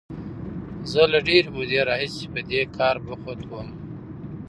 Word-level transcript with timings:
زه 0.91 1.01
له 1.11 1.19
ډېرې 1.27 1.49
مودې 1.55 1.79
راهیسې 1.89 2.25
په 2.33 2.41
دې 2.49 2.61
کار 2.77 2.95
بوخت 3.05 3.39
وم. 3.49 3.69